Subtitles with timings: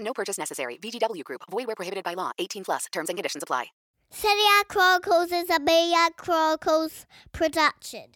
[0.00, 0.78] No purchase necessary.
[0.82, 1.42] VGW Group.
[1.50, 2.32] Void where prohibited by law.
[2.38, 2.86] 18 plus.
[2.92, 3.66] Terms and conditions apply.
[4.10, 8.06] A Chronicles is a Media Chronicles production.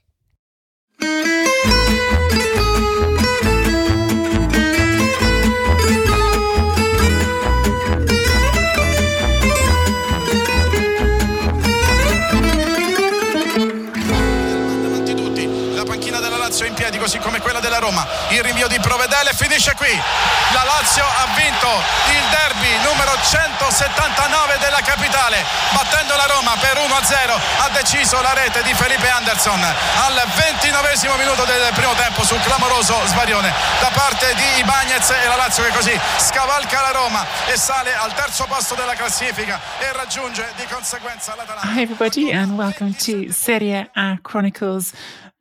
[17.02, 21.66] Così come quella della Roma, il rinvio di Provedele finisce qui, la Lazio ha vinto
[22.14, 25.42] il derby numero 179 della capitale,
[25.72, 31.42] battendo la Roma per 1-0, ha deciso la rete di Felipe Anderson al 29 minuto
[31.44, 35.98] del primo tempo sul clamoroso sbarione da parte di Ibagnez e la Lazio che così
[36.18, 41.66] scavalca la Roma e sale al terzo posto della classifica e raggiunge di conseguenza l'Atalanta.
[41.66, 44.92] Hi, everybody, and welcome to Serie A Chronicles.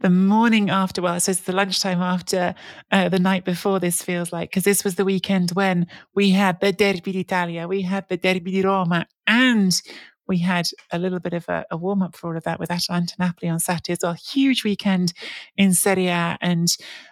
[0.01, 2.55] The morning after, well, I suppose the lunchtime after
[2.91, 5.85] uh, the night before this feels like, because this was the weekend when
[6.15, 9.79] we had the Derby d'Italia, we had the Derby di Roma, and
[10.27, 12.71] we had a little bit of a, a warm up for all of that with
[12.71, 14.13] Atalanta Napoli on Saturday as well.
[14.13, 15.13] Huge weekend
[15.55, 16.35] in Serie A.
[16.41, 16.67] And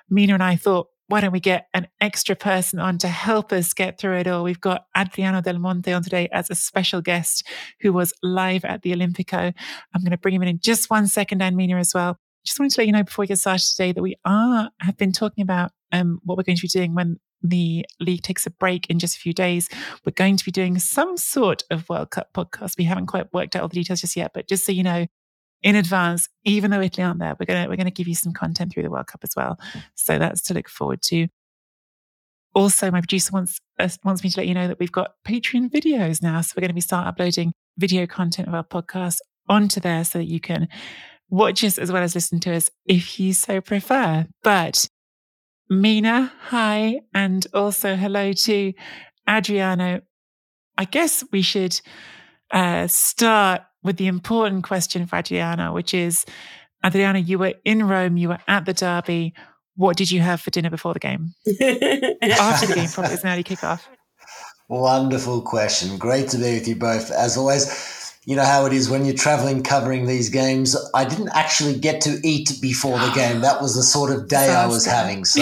[0.09, 3.73] Mina and I thought, why don't we get an extra person on to help us
[3.73, 4.43] get through it all?
[4.43, 7.47] We've got Adriano Del Monte on today as a special guest
[7.81, 9.53] who was live at the Olimpico.
[9.93, 12.17] I'm going to bring him in in just one second, and Mina as well.
[12.45, 14.97] Just wanted to let you know before we get started today that we are have
[14.97, 18.51] been talking about um, what we're going to be doing when the league takes a
[18.51, 19.69] break in just a few days.
[20.05, 22.77] We're going to be doing some sort of World Cup podcast.
[22.77, 25.07] We haven't quite worked out all the details just yet, but just so you know,
[25.61, 28.73] in advance, even though Italy aren't there, we're gonna we're gonna give you some content
[28.73, 29.59] through the World Cup as well.
[29.95, 31.27] So that's to look forward to.
[32.55, 35.69] Also, my producer wants uh, wants me to let you know that we've got Patreon
[35.69, 39.17] videos now, so we're going to be start uploading video content of our podcast
[39.47, 40.67] onto there so that you can
[41.29, 44.27] watch us as well as listen to us if you so prefer.
[44.43, 44.89] But
[45.69, 48.73] Mina, hi, and also hello to
[49.27, 50.01] Adriano.
[50.77, 51.79] I guess we should
[52.51, 56.25] uh, start with the important question for Adriano, which is
[56.83, 59.33] Adriano, you were in Rome, you were at the derby.
[59.75, 61.33] What did you have for dinner before the game?
[61.47, 63.85] After the game, probably was an early kickoff.
[64.69, 65.97] Wonderful question.
[65.97, 67.11] Great to be with you both.
[67.11, 67.65] As always,
[68.25, 70.75] you know how it is when you're traveling covering these games.
[70.93, 73.41] I didn't actually get to eat before the game.
[73.41, 75.23] That was the sort of day I was having.
[75.25, 75.41] So,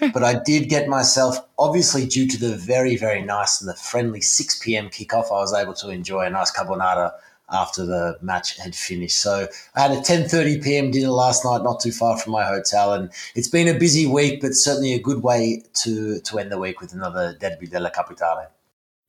[0.12, 4.22] but I did get myself, obviously, due to the very, very nice and the friendly
[4.22, 4.88] 6 p.m.
[4.88, 7.12] kickoff, I was able to enjoy a nice carbonara
[7.50, 9.18] after the match had finished.
[9.18, 10.90] So I had a 10:30 p.m.
[10.90, 14.40] dinner last night, not too far from my hotel, and it's been a busy week,
[14.40, 18.48] but certainly a good way to to end the week with another Derby della Capitale.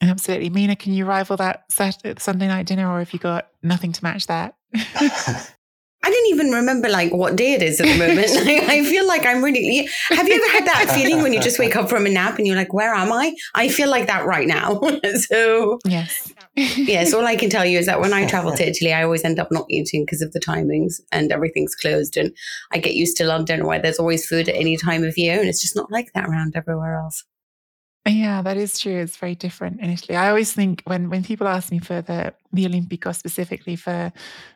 [0.02, 0.50] Absolutely.
[0.50, 4.04] Mina, can you rival that Saturday, Sunday night dinner, or have you got nothing to
[4.04, 4.56] match that?
[6.06, 8.30] I don't even remember like what day it is at the moment.
[8.46, 9.90] Like, I feel like I'm really.
[10.10, 12.46] Have you ever had that feeling when you just wake up from a nap and
[12.46, 14.80] you're like, "Where am I?" I feel like that right now.
[15.16, 17.14] so yes, yes.
[17.14, 19.40] All I can tell you is that when I travel to Italy, I always end
[19.40, 22.18] up not eating because of the timings and everything's closed.
[22.18, 22.36] And
[22.72, 25.50] I get used to London where there's always food at any time of year, and
[25.50, 27.24] it's just not like that around everywhere else.
[28.08, 28.98] Yeah, that is true.
[28.98, 30.16] It's very different in Italy.
[30.16, 34.14] I always think when when people ask me for the the Olimpico specifically for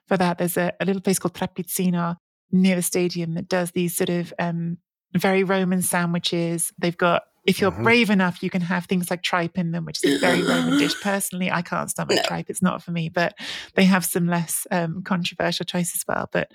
[0.07, 2.18] for that, there's a, a little place called Trapizzino
[2.51, 4.78] near the stadium that does these sort of um,
[5.16, 6.72] very Roman sandwiches.
[6.78, 7.84] They've got if you're mm-hmm.
[7.84, 10.78] brave enough, you can have things like tripe in them, which is a very Roman
[10.78, 10.94] dish.
[11.02, 12.24] Personally, I can't stomach no.
[12.24, 13.10] tripe; it's not for me.
[13.10, 13.34] But
[13.74, 16.30] they have some less um, controversial choices as well.
[16.31, 16.52] But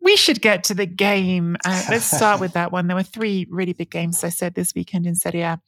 [0.00, 1.58] we should get to the game.
[1.66, 2.86] Uh, let's start with that one.
[2.86, 5.60] There were three really big games, I said, this weekend in Serie A.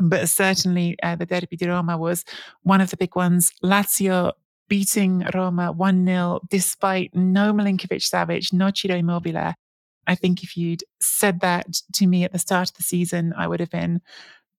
[0.00, 2.24] But certainly uh, the Derby di Roma was
[2.62, 3.52] one of the big ones.
[3.62, 4.32] Lazio
[4.68, 9.54] beating Roma 1 0 despite no Milinkovic Savic, no Ciro Immobile.
[10.06, 13.46] I think if you'd said that to me at the start of the season, I
[13.46, 14.00] would have been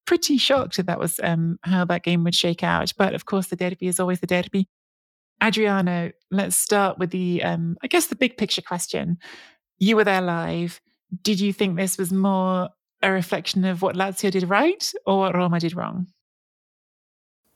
[0.06, 2.94] pretty shocked that that was um, how that game would shake out.
[2.98, 4.68] But of course, the derby is always the derby.
[5.42, 9.18] Adriano, let's start with the, um, I guess, the big picture question.
[9.78, 10.82] You were there live.
[11.22, 12.70] Did you think this was more
[13.02, 16.08] a reflection of what Lazio did right or what Roma did wrong?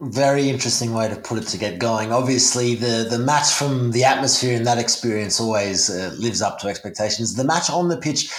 [0.02, 2.12] Very interesting way to put it to get going.
[2.12, 6.68] Obviously, the, the match from the atmosphere and that experience always uh, lives up to
[6.68, 7.36] expectations.
[7.36, 8.30] The match on the pitch,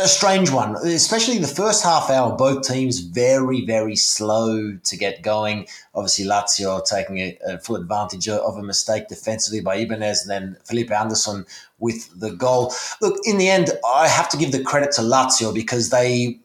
[0.00, 2.34] a strange one, especially the first half hour.
[2.36, 5.66] Both teams very, very slow to get going.
[5.94, 10.56] Obviously, Lazio taking a, a full advantage of a mistake defensively by Ibanez, and then
[10.64, 11.46] Felipe Anderson
[11.78, 12.74] with the goal.
[13.00, 16.38] Look, in the end, I have to give the credit to Lazio because they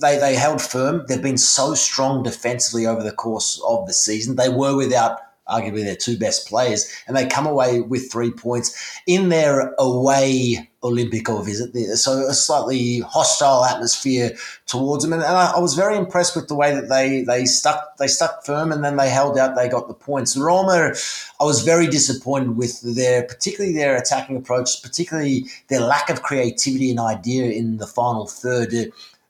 [0.00, 1.04] they, they held firm.
[1.06, 4.36] They've been so strong defensively over the course of the season.
[4.36, 5.20] They were without
[5.50, 10.70] arguably their two best players, and they come away with three points in their away
[10.82, 11.74] Olimpico visit.
[11.98, 14.34] So a slightly hostile atmosphere
[14.66, 18.06] towards them, and, I, was very impressed with the way that they they stuck they
[18.06, 19.56] stuck firm, and then they held out.
[19.56, 20.36] They got the points.
[20.36, 20.94] Roma,
[21.38, 26.90] I was very disappointed with their particularly their attacking approach, particularly their lack of creativity
[26.90, 28.72] and idea in the final third.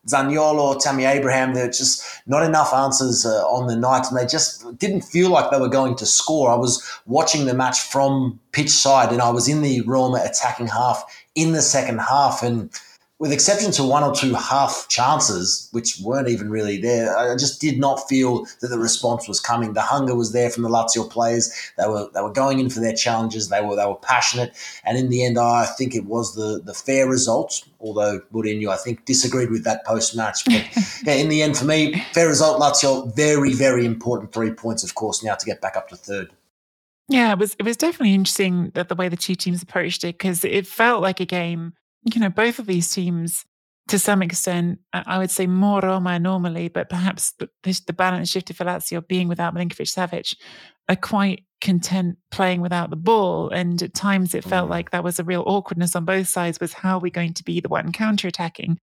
[0.09, 4.79] Zaniolo, Tammy Abraham, there just not enough answers uh, on the night, and they just
[4.79, 6.51] didn't feel like they were going to score.
[6.51, 10.69] I was watching the match from pitch side, and I was in the Roma attacking
[10.69, 11.05] half
[11.35, 12.71] in the second half, and
[13.21, 17.61] with exception to one or two half chances, which weren't even really there, I just
[17.61, 19.75] did not feel that the response was coming.
[19.75, 21.53] The hunger was there from the Lazio players.
[21.77, 23.51] They were they were going in for their challenges.
[23.51, 26.73] They were they were passionate, and in the end, I think it was the the
[26.73, 27.63] fair result.
[27.79, 30.45] Although Mourinho, I think, disagreed with that post match.
[30.47, 30.65] But
[31.05, 32.59] yeah, in the end, for me, fair result.
[32.59, 36.31] Lazio, very very important three points, of course, now to get back up to third.
[37.09, 40.17] Yeah, it was it was definitely interesting that the way the two teams approached it
[40.17, 41.75] because it felt like a game
[42.05, 43.45] you know, both of these teams,
[43.89, 48.57] to some extent, I would say more Roma normally, but perhaps the, the balance shifted
[48.57, 50.35] for Lazio being without Milinkovic Savic,
[50.89, 53.51] are quite content playing without the ball.
[53.51, 54.71] And at times it felt mm.
[54.71, 57.45] like that was a real awkwardness on both sides was how are we going to
[57.45, 58.77] be the one counterattacking?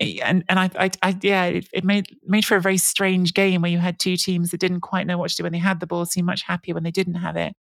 [0.00, 3.62] And and I, I, I yeah, it, it, made made for a very strange game
[3.62, 5.80] where you had two teams that didn't quite know what to do when they had
[5.80, 7.52] the ball, seemed much happier when they didn't have it.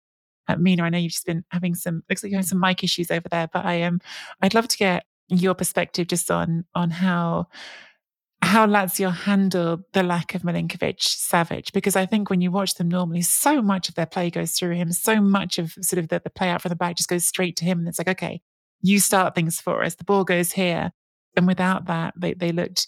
[0.48, 2.84] Uh, Mina, I know you've just been having some looks like you have some mic
[2.84, 4.00] issues over there, but I um,
[4.42, 7.48] I'd love to get your perspective just on on how
[8.42, 12.88] how Lazio handled the lack of Milinkovic Savic because I think when you watch them
[12.88, 16.22] normally, so much of their play goes through him, so much of sort of the,
[16.24, 18.42] the play out from the back just goes straight to him, and it's like okay,
[18.82, 19.96] you start things for us.
[19.96, 20.92] The ball goes here,
[21.36, 22.88] and without that, they they looked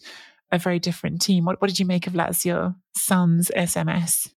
[0.52, 1.46] a very different team.
[1.46, 4.32] What what did you make of Lazio Son's SMS?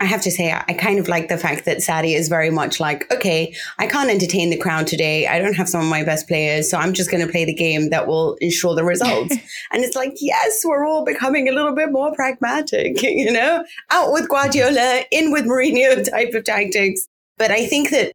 [0.00, 2.80] I have to say, I kind of like the fact that Sarri is very much
[2.80, 5.26] like, okay, I can't entertain the crowd today.
[5.26, 6.70] I don't have some of my best players.
[6.70, 9.36] So I'm just going to play the game that will ensure the results.
[9.72, 14.10] and it's like, yes, we're all becoming a little bit more pragmatic, you know, out
[14.10, 17.06] with Guardiola, in with Mourinho type of tactics.
[17.36, 18.14] But I think that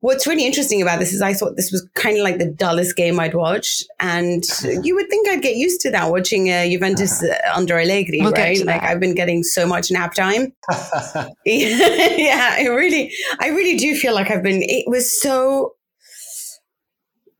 [0.00, 2.96] What's really interesting about this is I thought this was kind of like the dullest
[2.96, 3.86] game I'd watched.
[4.00, 4.42] And
[4.82, 8.32] you would think I'd get used to that watching uh, Juventus uh, under Allegri, we'll
[8.32, 8.64] right?
[8.64, 10.52] Like I've been getting so much nap time.
[11.44, 15.74] yeah, I really, I really do feel like I've been, it was so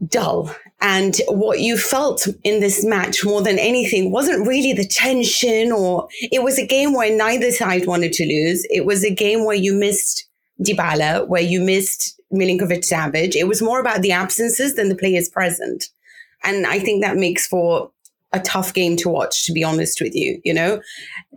[0.06, 0.54] dull.
[0.82, 6.08] And what you felt in this match more than anything wasn't really the tension or
[6.22, 8.66] it was a game where neither side wanted to lose.
[8.70, 10.29] It was a game where you missed
[10.62, 13.34] Dybala, where you missed Milinkovic Savic.
[13.34, 15.86] It was more about the absences than the players present.
[16.42, 17.90] And I think that makes for
[18.32, 20.40] a tough game to watch, to be honest with you.
[20.44, 20.80] You know,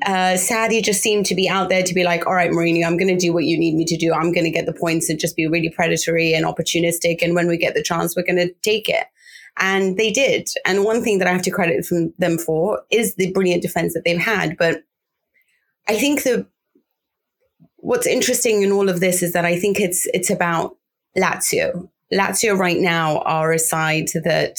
[0.05, 2.97] uh, Sarri just seemed to be out there to be like, all right, Mourinho, I'm
[2.97, 4.13] going to do what you need me to do.
[4.13, 7.23] I'm going to get the points and just be really predatory and opportunistic.
[7.23, 9.07] And when we get the chance, we're going to take it.
[9.57, 10.49] And they did.
[10.65, 11.85] And one thing that I have to credit
[12.17, 14.57] them for is the brilliant defense that they've had.
[14.57, 14.83] But
[15.87, 16.47] I think the
[17.83, 20.77] what's interesting in all of this is that I think it's it's about
[21.17, 21.89] Lazio.
[22.11, 24.57] Lazio right now are a side that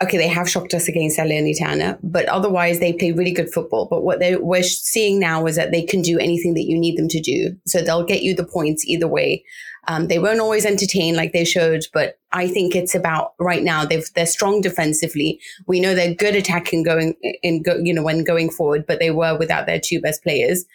[0.00, 3.88] okay, they have shocked us against Salernitana, but otherwise they play really good football.
[3.90, 6.96] But what they we're seeing now is that they can do anything that you need
[6.98, 7.56] them to do.
[7.66, 9.42] So they'll get you the points either way.
[9.88, 13.86] Um, they won't always entertain like they should, but I think it's about right now.
[13.86, 15.40] They've they're strong defensively.
[15.66, 19.10] We know they're good attacking going in, go, you know, when going forward, but they
[19.10, 20.66] were without their two best players.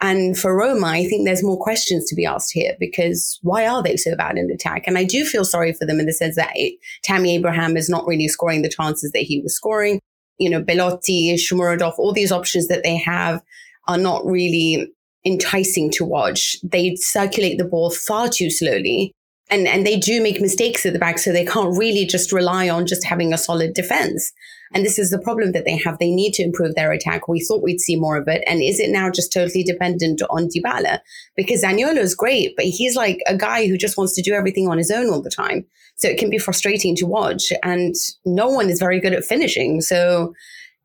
[0.00, 3.82] And for Roma, I think there's more questions to be asked here because why are
[3.82, 4.84] they so bad in attack?
[4.86, 7.90] And I do feel sorry for them in the sense that it, Tammy Abraham is
[7.90, 10.00] not really scoring the chances that he was scoring.
[10.38, 13.42] You know, Belotti, Shomurodov, all these options that they have
[13.88, 14.90] are not really
[15.26, 16.56] enticing to watch.
[16.62, 19.12] They circulate the ball far too slowly.
[19.50, 22.68] And, and they do make mistakes at the back, so they can't really just rely
[22.68, 24.32] on just having a solid defense.
[24.72, 25.98] And this is the problem that they have.
[25.98, 27.26] They need to improve their attack.
[27.26, 28.42] We thought we'd see more of it.
[28.46, 31.00] And is it now just totally dependent on Dybala?
[31.36, 34.68] Because Zaniolo is great, but he's like a guy who just wants to do everything
[34.68, 35.66] on his own all the time.
[35.96, 37.52] So it can be frustrating to watch.
[37.62, 39.80] And no one is very good at finishing.
[39.80, 40.34] So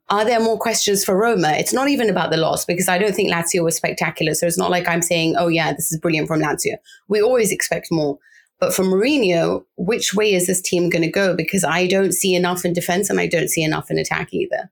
[0.10, 1.52] are there more questions for Roma?
[1.54, 4.34] It's not even about the loss because I don't think Lazio was spectacular.
[4.34, 6.76] So it's not like I'm saying, oh, yeah, this is brilliant from Lazio.
[7.08, 8.18] We always expect more.
[8.66, 11.36] But for Mourinho, which way is this team going to go?
[11.36, 14.72] Because I don't see enough in defense and I don't see enough in attack either.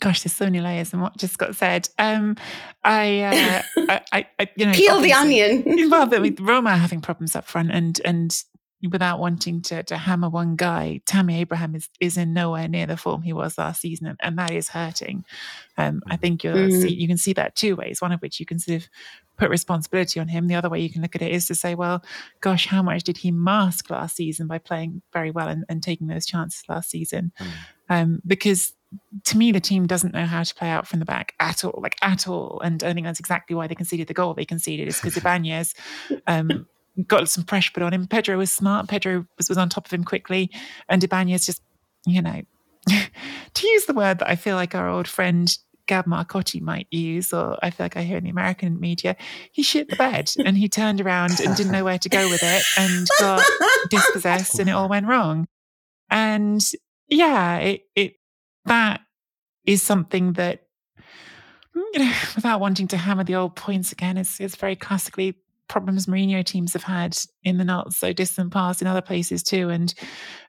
[0.00, 1.90] Gosh, there's so many layers in what just got said.
[1.98, 2.38] Um,
[2.82, 3.20] I,
[3.76, 5.64] uh, I, I, you know, peel the onion.
[5.90, 8.42] well, with Roma having problems up front, and and
[8.90, 12.96] without wanting to to hammer one guy, Tammy Abraham is is in nowhere near the
[12.96, 15.26] form he was last season, and, and that is hurting.
[15.76, 16.82] Um, I think you mm.
[16.82, 18.00] see, you can see that two ways.
[18.00, 18.88] One of which you can sort of
[19.36, 20.46] put responsibility on him.
[20.46, 22.04] The other way you can look at it is to say, well,
[22.40, 26.06] gosh, how much did he mask last season by playing very well and, and taking
[26.06, 27.32] those chances last season?
[27.40, 27.46] Mm.
[27.90, 28.72] Um, because
[29.24, 31.80] to me, the team doesn't know how to play out from the back at all,
[31.82, 32.60] like at all.
[32.62, 35.74] And I think that's exactly why they conceded the goal they conceded is because Ibanez
[36.26, 36.66] um,
[37.06, 38.06] got some pressure put on him.
[38.06, 38.88] Pedro was smart.
[38.88, 40.50] Pedro was, was on top of him quickly.
[40.88, 41.62] And Ibanez just,
[42.06, 42.42] you know,
[42.88, 47.32] to use the word that I feel like our old friend Gab Marcotti might use,
[47.32, 49.16] or I feel like I hear in the American media,
[49.52, 52.42] he shit the bed and he turned around and didn't know where to go with
[52.42, 53.44] it and got
[53.90, 55.46] dispossessed and it all went wrong.
[56.10, 56.64] And
[57.08, 58.14] yeah, it, it
[58.64, 59.00] that
[59.64, 60.62] is something that
[61.74, 65.36] you know, without wanting to hammer the old points again, it's it's very classically
[65.68, 69.70] problems Mourinho teams have had in the not so distant past in other places too.
[69.70, 69.92] And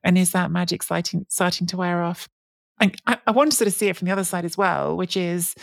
[0.04, 2.28] and is that magic starting starting to wear off?
[2.80, 4.98] And I, I want to sort of see it from the other side as well,
[4.98, 5.56] which is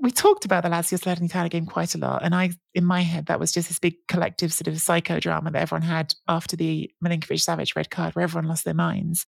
[0.00, 2.24] we talked about the Lazio Salernitana game quite a lot.
[2.24, 5.62] And I, in my head, that was just this big collective sort of psychodrama that
[5.62, 9.26] everyone had after the Milinkovic Savic red card, where everyone lost their minds.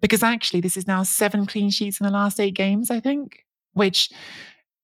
[0.00, 3.44] Because actually, this is now seven clean sheets in the last eight games, I think,
[3.72, 4.10] which,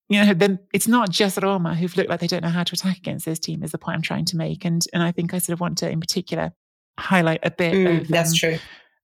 [0.08, 2.74] you know, then it's not just Roma who've looked like they don't know how to
[2.74, 4.64] attack against this team, is the point I'm trying to make.
[4.64, 6.52] And and I think I sort of want to, in particular,
[6.98, 8.58] highlight a bit mm, of that's um, true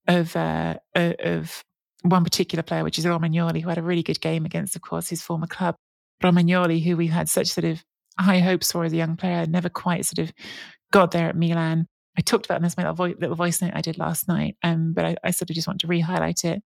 [0.08, 1.64] of uh, of
[2.02, 5.08] one particular player, which is Romagnoli, who had a really good game against, of course,
[5.08, 5.76] his former club.
[6.22, 7.82] Romagnoli, who we had such sort of
[8.18, 10.32] high hopes for as a young player, never quite sort of
[10.92, 11.86] got there at Milan.
[12.18, 15.04] I talked about this in my little voice note I did last night, um, but
[15.04, 16.62] I, I, sort of just want to re-highlight it.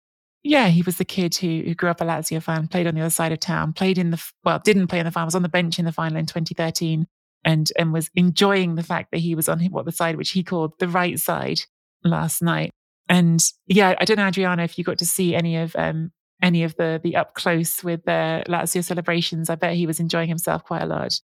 [0.43, 3.01] Yeah, he was the kid who, who grew up a Lazio fan, played on the
[3.01, 5.43] other side of town, played in the well, didn't play in the final, was on
[5.43, 7.07] the bench in the final in 2013,
[7.43, 10.43] and and was enjoying the fact that he was on what the side which he
[10.43, 11.59] called the right side
[12.03, 12.71] last night.
[13.09, 16.11] And yeah, I don't know, Adriano, if you got to see any of um,
[16.41, 19.49] any of the the up close with the Lazio celebrations.
[19.49, 21.19] I bet he was enjoying himself quite a lot.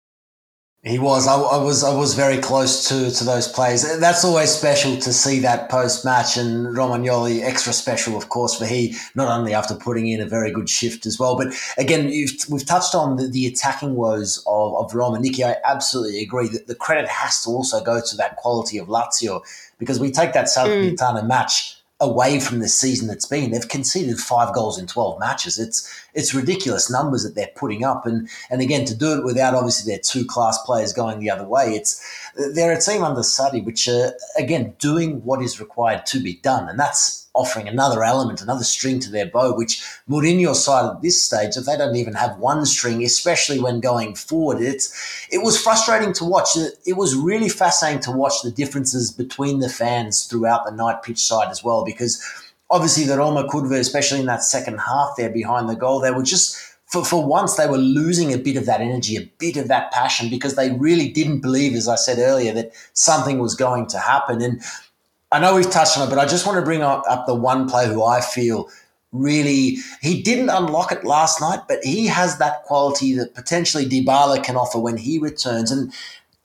[0.84, 1.28] He was.
[1.28, 1.84] I, I, was.
[1.84, 4.00] I was very close to to those plays.
[4.00, 8.66] That's always special to see that post match, and Romagnoli extra special, of course, for
[8.66, 12.66] he not only after putting in a very good shift as well, but again, we've
[12.66, 15.20] touched on the, the attacking woes of, of Roma.
[15.20, 18.88] Nikki, I absolutely agree that the credit has to also go to that quality of
[18.88, 19.44] Lazio
[19.78, 21.28] because we take that Salernitana mm.
[21.28, 23.52] match away from the season that's been.
[23.52, 25.60] They've conceded five goals in 12 matches.
[25.60, 28.06] It's it's ridiculous numbers that they're putting up.
[28.06, 31.48] And and again, to do it without obviously their two class players going the other
[31.48, 32.04] way, it's
[32.36, 36.70] they're a team under Sarri, which are, again, doing what is required to be done.
[36.70, 41.22] And that's offering another element, another string to their bow, which Mourinho's side at this
[41.22, 45.62] stage, if they don't even have one string, especially when going forward, it's it was
[45.62, 46.50] frustrating to watch.
[46.86, 51.20] It was really fascinating to watch the differences between the fans throughout the night pitch
[51.20, 52.22] side as well, because
[52.70, 56.24] obviously the Roma Curva, especially in that second half there behind the goal, they were
[56.24, 56.58] just
[56.92, 59.92] for, for once they were losing a bit of that energy, a bit of that
[59.92, 63.98] passion, because they really didn't believe, as I said earlier, that something was going to
[63.98, 64.42] happen.
[64.42, 64.62] And
[65.32, 67.70] I know we've touched on it, but I just want to bring up, the one
[67.70, 68.70] player who I feel
[69.14, 74.44] really he didn't unlock it last night, but he has that quality that potentially Dybala
[74.44, 75.72] can offer when he returns.
[75.72, 75.94] And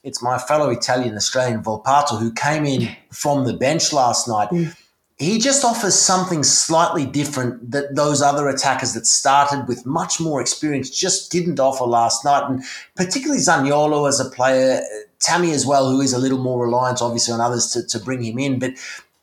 [0.05, 4.51] it's my fellow Italian Australian Volpato who came in from the bench last night.
[4.51, 4.77] Mm.
[5.19, 10.43] He just offers something slightly different that those other attackers that started with much more
[10.43, 12.45] experience just didn't offer last night.
[12.49, 12.63] And
[12.97, 14.83] particularly Zaniolo as a player,
[15.21, 18.23] Tammy as well, who is a little more reliant, obviously, on others to, to bring
[18.23, 18.59] him in.
[18.59, 18.73] But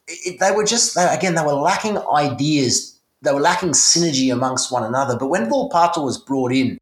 [0.07, 2.99] it, they were just, they, again, they were lacking ideas.
[3.21, 5.15] They were lacking synergy amongst one another.
[5.15, 6.79] But when Volpato was brought in,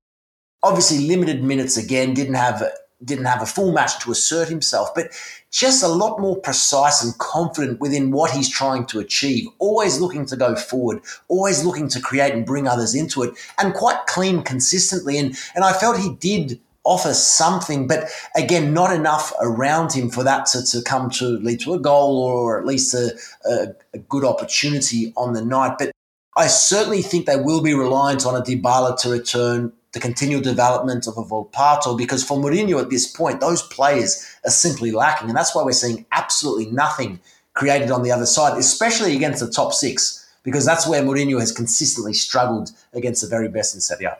[0.63, 2.63] obviously limited minutes again, didn't have
[3.03, 5.11] didn't have a full match to assert himself, but
[5.51, 10.25] just a lot more precise and confident within what he's trying to achieve, always looking
[10.25, 14.43] to go forward, always looking to create and bring others into it, and quite clean
[14.43, 15.17] consistently.
[15.17, 20.23] And, and I felt he did offer something, but again, not enough around him for
[20.23, 23.99] that to, to come to lead to a goal or at least a, a, a
[23.99, 25.75] good opportunity on the night.
[25.77, 25.91] But
[26.35, 31.07] I certainly think they will be reliant on a Dybala to return the continual development
[31.07, 35.27] of a Volpato because for Mourinho at this point, those players are simply lacking.
[35.27, 37.19] And that's why we're seeing absolutely nothing
[37.53, 41.51] created on the other side, especially against the top six, because that's where Mourinho has
[41.51, 44.17] consistently struggled against the very best in Serie A.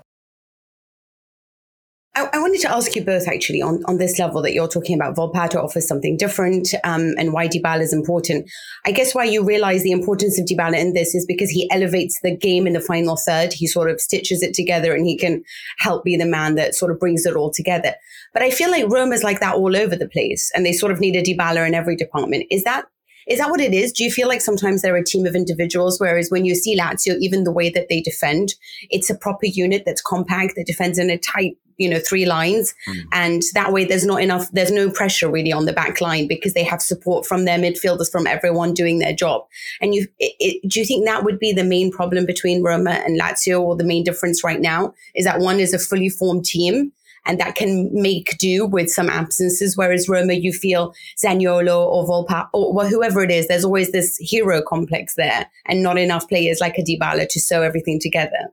[2.13, 4.95] I, I, wanted to ask you both actually on, on this level that you're talking
[4.95, 5.15] about.
[5.15, 8.49] Volpato offers something different um, and why Dybala is important.
[8.85, 12.19] I guess why you realize the importance of Dybala in this is because he elevates
[12.21, 13.53] the game in the final third.
[13.53, 15.41] He sort of stitches it together and he can
[15.77, 17.95] help be the man that sort of brings it all together.
[18.33, 20.91] But I feel like Rome is like that all over the place and they sort
[20.91, 22.45] of need a Dybala in every department.
[22.51, 22.87] Is that
[23.27, 23.91] is that what it is?
[23.91, 27.17] Do you feel like sometimes they're a team of individuals, whereas when you see Lazio,
[27.19, 28.55] even the way that they defend,
[28.89, 32.73] it's a proper unit that's compact, that defends in a tight, you know, three lines.
[32.87, 33.03] Mm.
[33.11, 36.53] And that way there's not enough, there's no pressure really on the back line because
[36.53, 39.45] they have support from their midfielders, from everyone doing their job.
[39.81, 42.91] And you, it, it, do you think that would be the main problem between Roma
[42.91, 44.93] and Lazio or the main difference right now?
[45.15, 46.91] Is that one is a fully formed team
[47.25, 49.77] and that can make do with some absences.
[49.77, 54.61] Whereas Roma, you feel Zaniolo or Volpa or whoever it is, there's always this hero
[54.61, 58.51] complex there, and not enough players like a Dybala to sew everything together.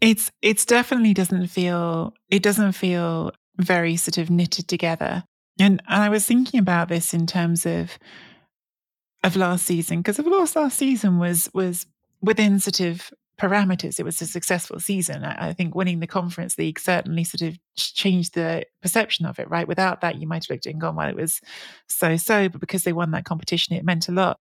[0.00, 5.24] It's it's definitely doesn't feel it doesn't feel very sort of knitted together.
[5.58, 7.98] And, and I was thinking about this in terms of
[9.24, 11.86] of last season because of course last season was was
[12.20, 15.24] within sort of parameters, it was a successful season.
[15.24, 19.50] I, I, think winning the Conference League certainly sort of changed the perception of it,
[19.50, 19.68] right?
[19.68, 21.40] Without that, you might have looked at it and gone, well, it was
[21.88, 24.38] so so, but because they won that competition, it meant a lot.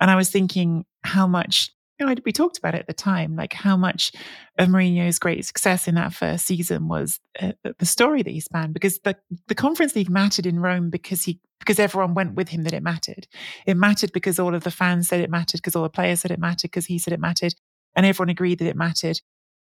[0.00, 3.36] And I was thinking how much, you know, we talked about it at the time,
[3.36, 4.12] like how much
[4.58, 8.74] of Mourinho's great success in that first season was uh, the story that he spanned,
[8.74, 9.16] because the,
[9.48, 12.82] the Conference League mattered in Rome because he because everyone went with him that it
[12.82, 13.26] mattered.
[13.66, 16.30] It mattered because all of the fans said it mattered, because all the players said
[16.30, 17.54] it mattered, because he said it mattered
[17.96, 19.20] and everyone agreed that it mattered.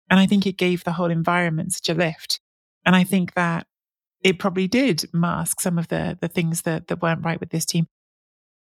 [0.09, 2.41] And I think it gave the whole environment such a lift.
[2.85, 3.65] And I think that
[4.21, 7.65] it probably did mask some of the the things that that weren't right with this
[7.65, 7.87] team.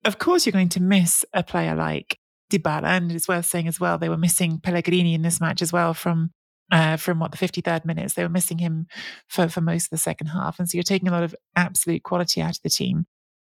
[0.04, 2.18] Of course, you're going to miss a player like
[2.50, 5.72] Dybala, and it's worth saying as well they were missing Pellegrini in this match as
[5.72, 6.30] well from
[6.72, 8.14] uh, from what the 53rd minutes.
[8.14, 8.86] They were missing him
[9.28, 12.02] for for most of the second half, and so you're taking a lot of absolute
[12.02, 13.06] quality out of the team.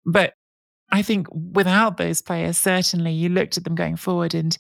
[0.05, 0.35] But
[0.93, 4.57] I think without those players, certainly you looked at them going forward and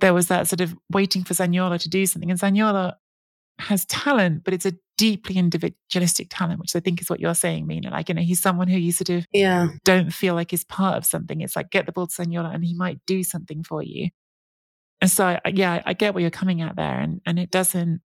[0.00, 2.30] there was that sort of waiting for Zaniolo to do something.
[2.30, 2.94] And Zaniolo
[3.58, 7.66] has talent, but it's a deeply individualistic talent, which I think is what you're saying,
[7.66, 7.90] Mina.
[7.90, 9.68] Like, you know, he's someone who you sort of yeah.
[9.84, 11.40] don't feel like is part of something.
[11.40, 14.10] It's like get the ball to Zaniolo and he might do something for you.
[15.00, 16.98] And so, yeah, I get where you're coming at there.
[16.98, 18.00] And, and it doesn't,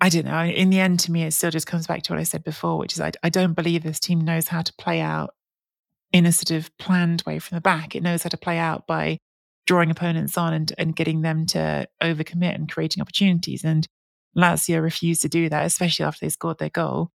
[0.00, 0.44] I don't know.
[0.44, 2.78] In the end, to me, it still just comes back to what I said before,
[2.78, 5.30] which is I, I don't believe this team knows how to play out
[6.12, 7.96] in a sort of planned way from the back.
[7.96, 9.18] It knows how to play out by
[9.66, 13.64] drawing opponents on and, and getting them to overcommit and creating opportunities.
[13.64, 13.86] And
[14.36, 17.10] Lazio refused to do that, especially after they scored their goal.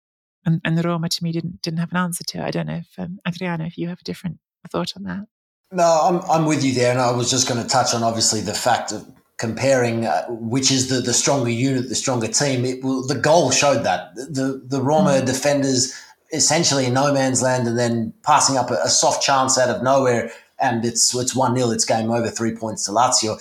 [0.45, 2.45] And, and the Roma to me didn't didn't have an answer to it.
[2.45, 4.39] I don't know if um, Adriano, if you have a different
[4.71, 5.27] thought on that.
[5.73, 8.41] No, I'm I'm with you there, and I was just going to touch on obviously
[8.41, 9.07] the fact of
[9.39, 12.65] comparing uh, which is the the stronger unit, the stronger team.
[12.65, 15.27] It the goal showed that the the Roma mm.
[15.27, 15.95] defenders
[16.33, 19.83] essentially in no man's land, and then passing up a, a soft chance out of
[19.83, 22.31] nowhere and it's it's one 0 It's game over.
[22.31, 23.39] Three points to Lazio.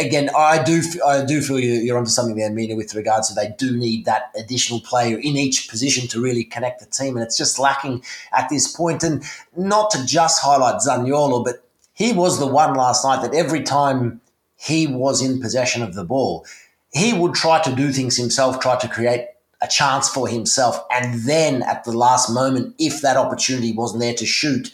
[0.00, 3.54] Again, I do I do feel you're onto something there, Mina, with regards to they
[3.56, 7.36] do need that additional player in each position to really connect the team, and it's
[7.36, 8.02] just lacking
[8.32, 9.02] at this point.
[9.02, 9.22] And
[9.56, 14.20] not to just highlight Zaniolo, but he was the one last night that every time
[14.56, 16.44] he was in possession of the ball,
[16.92, 19.26] he would try to do things himself, try to create
[19.62, 24.14] a chance for himself, and then at the last moment, if that opportunity wasn't there
[24.14, 24.70] to shoot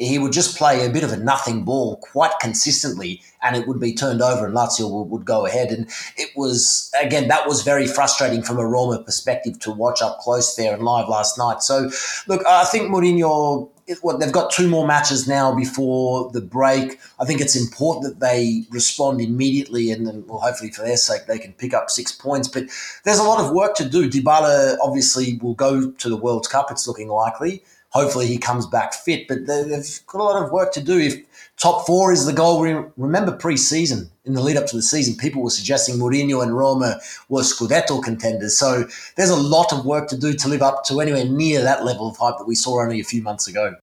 [0.00, 3.78] he would just play a bit of a nothing ball quite consistently and it would
[3.78, 5.70] be turned over and Lazio would, would go ahead.
[5.70, 10.18] And it was, again, that was very frustrating from a Roma perspective to watch up
[10.20, 11.62] close there and live last night.
[11.62, 11.90] So,
[12.26, 13.70] look, I think Mourinho
[14.02, 17.00] what they've got two more matches now before the break.
[17.18, 21.26] I think it's important that they respond immediately, and then, well, hopefully for their sake,
[21.26, 22.46] they can pick up six points.
[22.46, 22.66] But
[23.04, 24.08] there's a lot of work to do.
[24.08, 26.70] Dybala obviously will go to the World Cup.
[26.70, 27.64] It's looking likely.
[27.90, 30.98] Hopefully he comes back fit, but they've got a lot of work to do.
[30.98, 31.16] If
[31.56, 32.62] top four is the goal,
[32.96, 37.00] remember pre-season in the lead up to the season, people were suggesting Mourinho and Roma
[37.28, 38.56] were Scudetto contenders.
[38.56, 38.84] So
[39.16, 42.08] there's a lot of work to do to live up to anywhere near that level
[42.08, 43.74] of hype that we saw only a few months ago.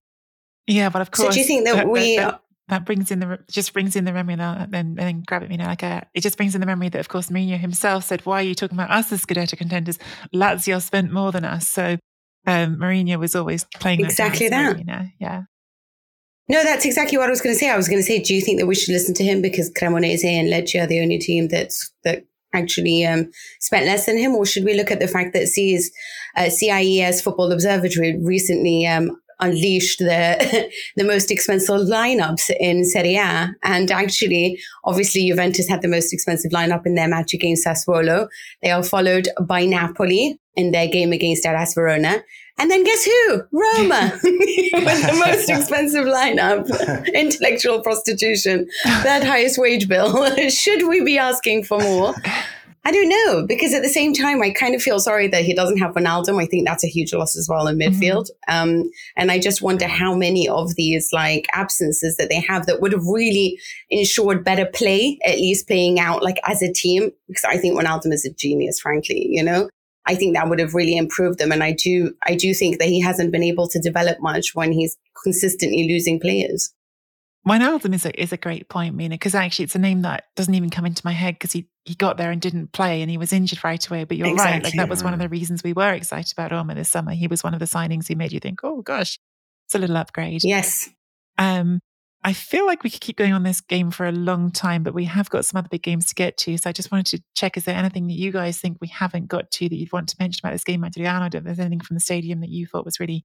[0.66, 1.28] Yeah, but of course.
[1.28, 2.16] So do you think that, that we?
[2.16, 5.48] That, that, brings in the just brings in the memory now then then grab it
[5.48, 8.04] me now like a, it just brings in the memory that of course Mourinho himself
[8.04, 9.98] said why are you talking about us as Scudetto contenders
[10.34, 11.96] Lazio spent more than us so
[12.48, 14.76] um, Mourinho was always playing exactly that.
[14.76, 15.42] Mourinho, yeah.
[16.48, 17.68] No, that's exactly what I was going to say.
[17.68, 19.70] I was going to say, do you think that we should listen to him because
[19.70, 23.30] Cremonese and Lecce are the only team that's that actually um,
[23.60, 25.90] spent less than him, or should we look at the fact that CIS,
[26.36, 33.50] uh, CIES Football Observatory recently um, unleashed the the most expensive lineups in Serie A.
[33.62, 38.28] And actually, obviously, Juventus had the most expensive lineup in their match against Sassuolo.
[38.62, 42.22] They are followed by Napoli in their game against Hellas Verona.
[42.60, 43.42] And then guess who?
[43.52, 46.66] Roma with the most expensive lineup.
[47.14, 50.26] Intellectual prostitution, that highest wage bill.
[50.48, 52.14] Should we be asking for more?
[52.84, 55.54] I don't know because at the same time, I kind of feel sorry that he
[55.54, 56.40] doesn't have Wijnaldum.
[56.40, 57.92] I think that's a huge loss as well in mm-hmm.
[57.92, 58.30] midfield.
[58.48, 58.80] Mm-hmm.
[58.80, 62.80] Um, and I just wonder how many of these like absences that they have that
[62.80, 63.58] would have really
[63.90, 67.10] ensured better play, at least playing out like as a team.
[67.26, 69.26] Because I think Wijnaldum is a genius, frankly.
[69.28, 69.68] You know,
[70.06, 71.52] I think that would have really improved them.
[71.52, 74.72] And I do, I do think that he hasn't been able to develop much when
[74.72, 76.72] he's consistently losing players.
[77.46, 80.54] Wijnaldum is a, is a great point, Mina, because actually it's a name that doesn't
[80.54, 83.16] even come into my head because he, he got there and didn't play and he
[83.16, 84.04] was injured right away.
[84.04, 84.52] But you're exactly.
[84.52, 84.64] right.
[84.64, 87.12] Like that was one of the reasons we were excited about Roma this summer.
[87.12, 89.18] He was one of the signings who made you think, oh gosh,
[89.66, 90.44] it's a little upgrade.
[90.44, 90.90] Yes.
[91.38, 91.80] Um,
[92.22, 94.92] I feel like we could keep going on this game for a long time, but
[94.92, 96.58] we have got some other big games to get to.
[96.58, 99.28] So I just wanted to check is there anything that you guys think we haven't
[99.28, 101.26] got to that you'd want to mention about this game, Adriano?
[101.32, 103.24] If there's anything from the stadium that you thought was really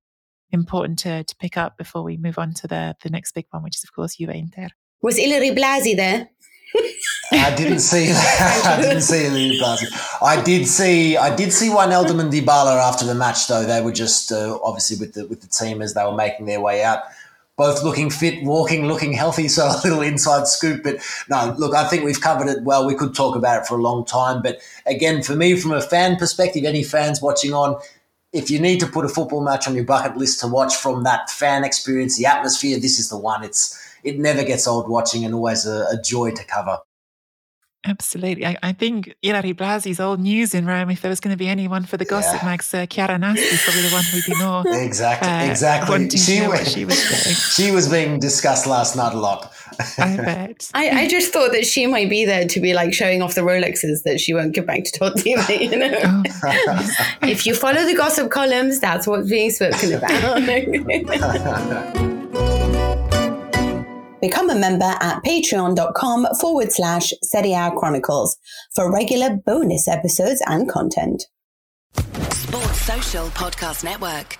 [0.51, 3.63] important to, to pick up before we move on to the, the next big one,
[3.63, 4.69] which is, of course, Juve Inter.
[5.01, 6.29] Was Ilary Blasi there?
[7.33, 8.11] I didn't see.
[8.13, 10.21] I didn't see Ilary Blasi.
[10.21, 11.17] I did see.
[11.17, 13.63] I did see Wijnaldum and Dybala after the match, though.
[13.63, 16.61] They were just uh, obviously with the with the team as they were making their
[16.61, 17.03] way out
[17.55, 19.47] both looking fit, walking, looking healthy.
[19.53, 20.83] So a little inside scoop.
[20.83, 20.97] But
[21.29, 22.87] no, look, I think we've covered it well.
[22.87, 24.41] We could talk about it for a long time.
[24.41, 27.79] But again, for me, from a fan perspective, any fans watching on,
[28.31, 31.03] if you need to put a football match on your bucket list to watch from
[31.03, 33.43] that fan experience, the atmosphere, this is the one.
[33.43, 36.79] It's it never gets old watching and always a, a joy to cover.
[37.85, 38.45] Absolutely.
[38.45, 40.89] I, I think Ilary Blasi's old news in Rome.
[40.89, 42.45] If there was going to be anyone for the gossip yeah.
[42.49, 44.63] mags, uh, Chiara Nasti probably the one who'd be more.
[44.83, 45.27] exactly.
[45.29, 46.09] Uh, exactly.
[46.11, 46.97] She was, she was
[47.55, 49.51] she was being discussed last night a lot.
[49.97, 50.71] I bet.
[50.73, 53.41] I, I, just thought that she might be there to be like showing off the
[53.41, 55.33] Rolexes that she won't give back to Totti.
[55.59, 56.23] You know, oh.
[57.23, 60.41] if you follow the gossip columns, that's what's being spoken about.
[64.23, 68.37] Become a member at patreon.com forward slash Serie A Chronicles
[68.73, 71.25] for regular bonus episodes and content.
[72.31, 74.39] Sports Social Podcast Network.